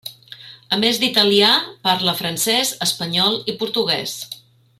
[0.77, 1.51] A més d'italià,
[1.89, 4.17] parla francès, espanyol i portuguès.